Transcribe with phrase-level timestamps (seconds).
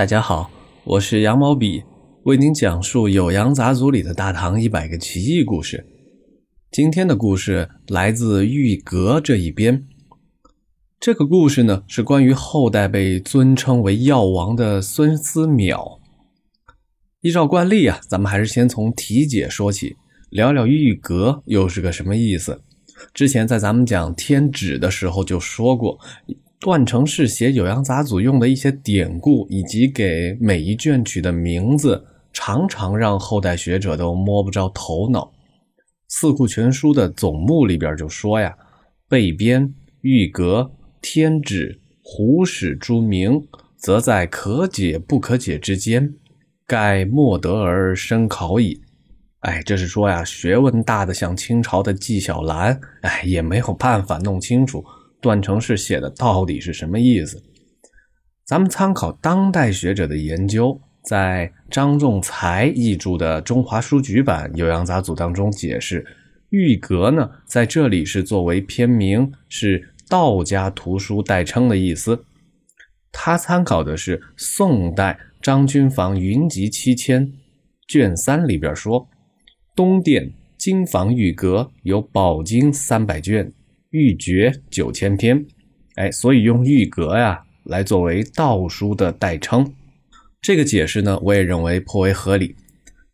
[0.00, 0.50] 大家好，
[0.82, 1.84] 我是羊毛笔，
[2.22, 5.86] 为您讲述《酉阳杂族》里的大唐一百个奇异故事。
[6.70, 9.86] 今天的故事来自玉阁这一边。
[10.98, 16.00] 这个故事呢，是关于后代被尊称为药王的孙思邈。
[17.20, 19.98] 依照惯例啊，咱们还是先从题解说起，
[20.30, 22.62] 聊聊玉阁又是个什么意思。
[23.12, 26.00] 之前在咱们讲天旨的时候就说过。
[26.60, 32.04] 段成式写《酉阳杂俎》用的一些典故，以及给每一卷取的名字，
[32.34, 35.22] 常常让后代学者都摸不着头脑。
[36.08, 38.54] 《四库全书》的总目里边就说呀
[39.08, 43.42] ：“备编玉阁天旨胡史诸名，
[43.78, 46.12] 则在可解不可解之间，
[46.66, 48.82] 盖莫得而深考矣。”
[49.40, 54.84] 哎，这是说呀，学问大的像清朝的纪晓岚，哎，也没有办法弄清楚。
[55.20, 57.42] 段成式写的到底是什么意思？
[58.44, 66.04] 咱们参考当代学者的研究，在张仲才译著的《中华书局版酉阳杂俎》当中解释，
[66.48, 72.24] 玉阁呢在这里是作为篇名，是道家图书代称的意思。
[73.12, 77.26] 他参考的是宋代张君房《云集七千》
[77.86, 79.08] 卷三里边说，
[79.76, 83.52] 东殿金房玉阁有宝经三百卷。
[83.90, 85.44] 玉珏九千篇，
[85.96, 89.74] 哎，所以用玉阁呀来作为道书的代称。
[90.40, 92.54] 这个解释呢，我也认为颇为合理。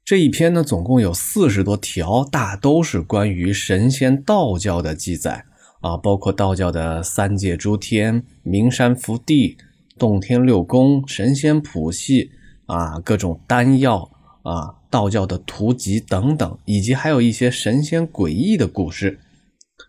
[0.05, 5.47] 这一篇呢，总共有四十多条，大都是关于神仙道教的记载
[5.81, 9.57] 啊，包括道教的三界诸天、名山福地、
[9.99, 12.31] 洞天六宫、神仙谱系
[12.67, 14.11] 啊，各种丹药
[14.43, 19.19] 啊，道教的图籍等等，以及还有一些神仙诡异的故事。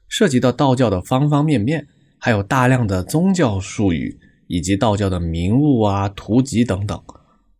[0.07, 7.01] 涉及到道教的方方面面，还有大量的宗教术语以及道教的名物啊、图籍等等。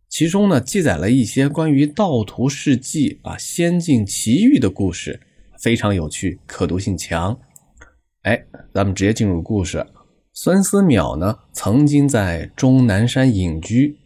[0.08, 5.20] 其中呢，记载了一些关于道图事迹啊、仙境奇遇的故事，
[5.60, 7.38] 非常有趣，可读性强。
[8.22, 9.86] 哎，咱们直接进入故事。
[10.32, 13.98] 孙思邈呢，曾经在终南山隐居，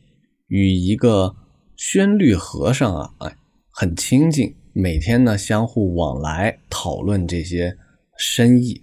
[0.49, 1.37] 与一个
[1.77, 3.37] 宣律和尚啊，哎，
[3.71, 7.77] 很亲近，每天呢相互往来，讨论这些。
[8.17, 8.81] 深意。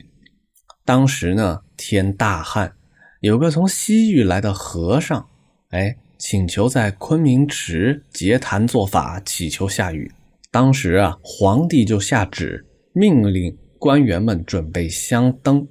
[0.86, 2.74] 当时呢，天大旱，
[3.22, 5.30] 有个从西域来的和尚，
[5.70, 10.12] 哎，请求在昆明池结坛做法，祈求下雨。
[10.52, 15.68] 当时啊，皇帝就下旨，命令官员们准备香灯。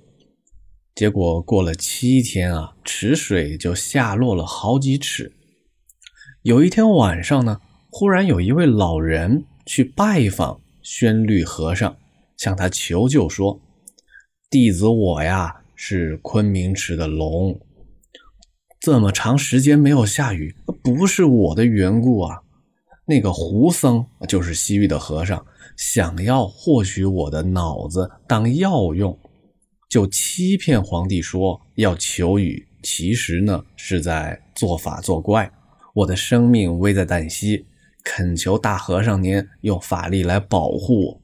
[0.94, 5.32] 结果过了七天啊，池水就下落了好几尺。
[6.42, 7.60] 有一天晚上呢，
[7.90, 11.96] 忽然有一位老人去拜访宣律和尚。
[12.38, 13.60] 向他求救说
[14.48, 17.60] ：“弟子我呀，是昆明池的龙，
[18.80, 22.38] 这么长时间没有下雨，不是我的缘故啊。
[23.06, 25.44] 那个胡僧就是西域的和尚，
[25.76, 29.18] 想要获取我的脑子当药用，
[29.88, 35.50] 就欺骗皇帝说要求雨，其实呢是在做法作怪。
[35.94, 37.66] 我的生命危在旦夕，
[38.04, 41.20] 恳求大和尚您用法力来保护我。”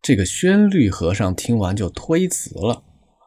[0.00, 2.82] 这个宣律和尚听完就推辞了，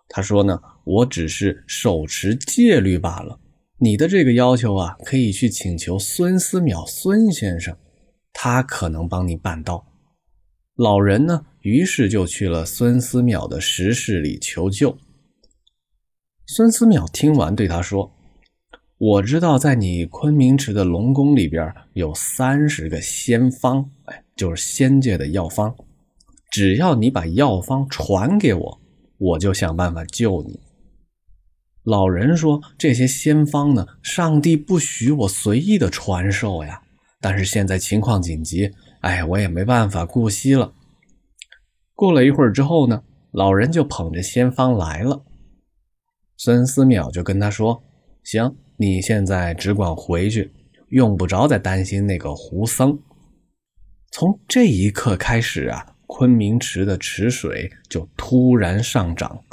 [0.08, 3.40] 他说呢：“我只是手持戒律罢了，
[3.78, 7.78] 你的这个要求啊，可以去请求孙思邈孙先生，
[8.34, 9.86] 他可能帮你办到。”
[10.76, 14.98] 老人呢，于是就去了孙思邈的石室里求救。
[16.48, 18.12] 孙思邈听完对他说
[18.98, 25.76] ：“我知道在你昆明池的龙宫里边有三十个仙方，哎，就是仙界的药方。”
[26.52, 28.82] 只要你把药方传给我，
[29.18, 30.60] 我就想办法救你。
[31.84, 36.84] 老人说：“这些仙方呢，上帝不许我随意的传授呀。
[37.22, 38.70] 但是现在情况紧急，
[39.00, 40.74] 哎，我也没办法顾惜了。”
[41.96, 43.02] 过了一会儿之后呢，
[43.32, 45.24] 老人就捧着仙方来了。
[46.36, 47.82] 孙思邈就跟他说
[48.24, 50.52] ：“行，你现在只管回去，
[50.90, 53.00] 用不着再担心那个胡僧。”
[54.12, 55.91] 从这一刻开始啊。
[56.14, 59.46] 昆明池的池水就突然上涨，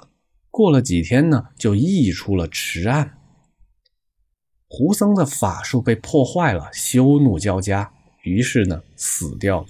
[0.50, 3.16] 过了几天呢，就溢出了池岸。
[4.68, 7.92] 胡僧的法术被破坏了，羞怒交加，
[8.24, 9.68] 于是呢死掉了。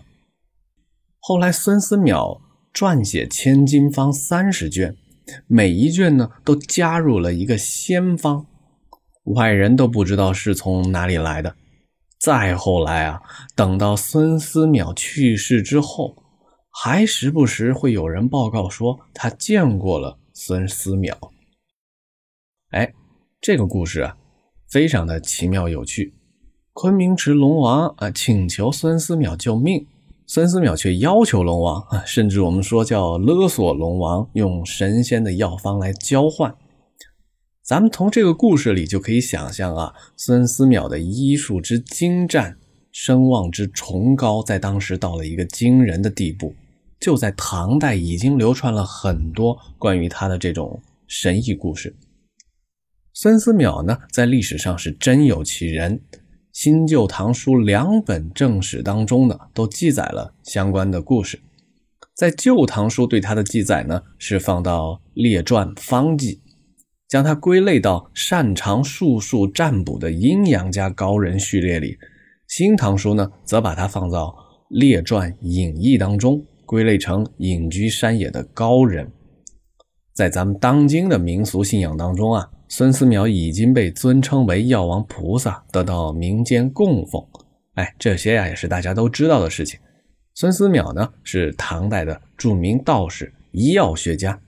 [1.20, 2.40] 后来孙思邈
[2.72, 4.96] 撰写《千金方》三十卷，
[5.46, 8.46] 每一卷呢都加入了一个仙方，
[9.24, 11.54] 外人都不知道是从哪里来的。
[12.18, 13.20] 再后来啊，
[13.54, 16.24] 等到孙思邈去世之后。
[16.80, 21.12] 还时不时会有人报告说他见过了孙思邈。
[22.70, 22.94] 哎，
[23.40, 24.16] 这个故事啊，
[24.68, 26.14] 非常的奇妙有趣。
[26.72, 29.88] 昆明池龙王啊请求孙思邈救命，
[30.24, 36.54] 孙思邈却要求龙王啊，甚至我们说叫勒索龙王，用神仙的药方来交换。
[37.60, 42.56] 咱们从这个故事里就可以想象啊，孙思邈的医术之精湛，
[42.92, 46.54] 声望之崇高，在当时到了一个惊人的地步。
[47.00, 51.96] 就在唐代，已经流传了很多关于他的这种神异故事。
[53.12, 56.00] 孙思邈呢，在历史上是真有其人。
[56.52, 61.40] 新旧唐书两本正史当中呢，都记载了相关的故事。
[62.14, 66.34] 在旧唐书对他的记载呢，是放到《列传方记》，
[67.06, 71.96] 将他归类到擅长术数占卜的阴阳家高人序列里。
[72.48, 74.26] 新唐书呢，则把他放到
[74.68, 79.10] 《列传隐逸》当中，归类成隐居山野的高人。
[80.12, 82.50] 在咱们当今的民俗信仰当中啊。
[82.70, 87.24] 孙思邈已经被尊称为药王菩萨，得到民间供奉。
[87.76, 89.80] 哎，这些呀也是大家都知道的事情。
[90.34, 94.38] 孙思邈呢是唐代的著名道士、医药学家。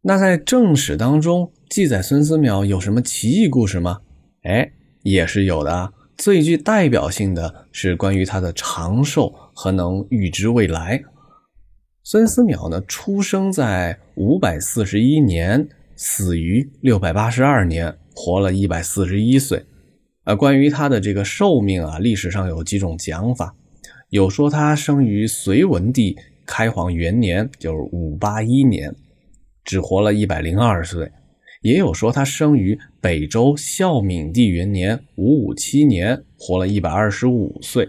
[0.00, 3.98] 那在正史当中记载孙思邈有什么奇异故事吗？
[4.44, 4.70] 哎，
[5.02, 5.92] 也是有的啊。
[6.16, 11.02] 最具代表性的是关于他的长寿和能预知未来。
[12.08, 15.68] 孙思邈呢出生在五百四十一年。
[15.96, 19.64] 死于六百八十二年，活了一百四十一岁。
[20.22, 23.52] 啊，关于他的这个寿命啊，历史上有几种讲法，
[24.10, 26.16] 有说他生于隋文帝
[26.46, 28.94] 开皇元年，就是五八一年，
[29.64, 31.08] 只活了一百零二岁；
[31.62, 37.88] 也有说他生于北周孝敏帝元年五五七年，活了一百二十五岁。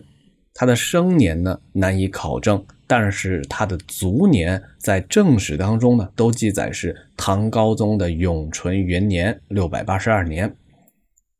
[0.56, 2.66] 他的生年呢，难以考证。
[2.88, 10.56] 但是他的卒年在正史当中呢，都记载是唐高宗的永淳元年六百八十二年。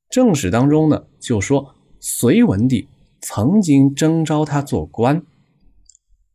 [0.10, 2.90] 正史当中呢，就说隋文帝
[3.22, 5.22] 曾经征召他做官，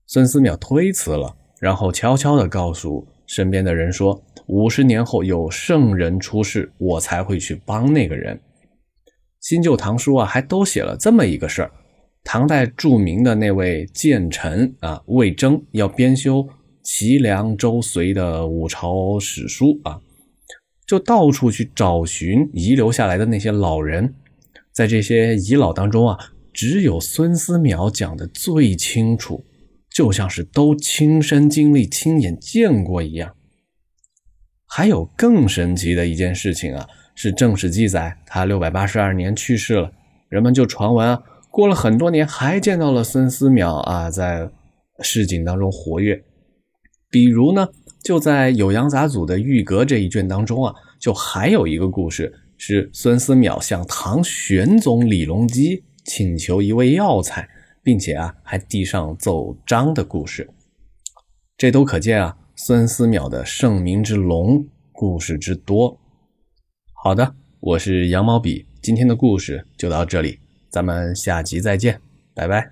[0.06, 8.40] 孙思邈推辞了，然后悄悄地告诉身边的人说，五十年后有圣人出世，我才会去帮那个人。
[9.40, 11.70] 新旧唐书啊，还都写了这么一个事儿。
[12.32, 16.48] 唐代著名的那位谏臣啊，魏征要编修
[16.82, 20.00] 齐梁周隋的五朝史书啊，
[20.86, 24.14] 就到处去找寻遗留下来的那些老人，
[24.72, 26.18] 在这些遗老当中啊，
[26.54, 29.44] 只有孙思邈讲的最清楚，
[29.90, 33.34] 就像是都亲身经历、亲眼见过一样。
[34.66, 39.92] 还有更神奇的一件事情啊，是正史记载他六百八十二年去世了，
[40.30, 41.22] 人们就传闻啊。
[41.52, 44.50] 过了很多年，还见到了孙思邈啊，在
[45.00, 46.24] 市井当中活跃。
[47.10, 47.68] 比如呢，
[48.02, 57.46] 就在《酉阳杂俎》的《玉阁》这一卷当中啊，就还有一个故事，是孙思邈向唐玄宗李隆基请求一味药材，
[57.82, 60.48] 并且啊，还递上奏章的故事。
[61.58, 66.00] 这都可见啊，孙思邈的盛名之隆，故事之多。
[67.04, 70.41] 好的，我是羊毛笔，今天的故事就到这里。
[70.72, 72.00] 咱们下集再见，
[72.34, 72.71] 拜拜。